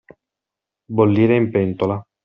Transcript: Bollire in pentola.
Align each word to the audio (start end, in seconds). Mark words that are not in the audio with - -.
Bollire 0.97 1.35
in 1.43 1.47
pentola. 1.51 2.03